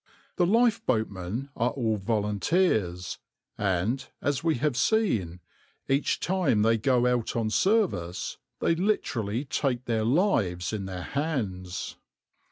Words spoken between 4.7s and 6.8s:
seen, each time they